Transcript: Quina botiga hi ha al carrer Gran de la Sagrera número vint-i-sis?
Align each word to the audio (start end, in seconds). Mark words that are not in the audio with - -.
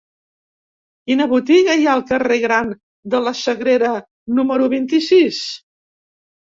Quina 1.11 1.27
botiga 1.33 1.75
hi 1.81 1.85
ha 1.89 1.91
al 1.97 2.01
carrer 2.13 2.39
Gran 2.47 2.73
de 3.17 3.21
la 3.27 3.37
Sagrera 3.43 3.95
número 4.41 4.73
vint-i-sis? 4.77 5.47